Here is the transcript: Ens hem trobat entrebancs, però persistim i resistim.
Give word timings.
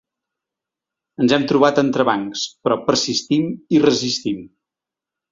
Ens 1.25 1.33
hem 1.35 1.43
trobat 1.51 1.81
entrebancs, 1.81 2.45
però 2.67 2.77
persistim 2.87 3.51
i 3.77 3.83
resistim. 3.85 4.41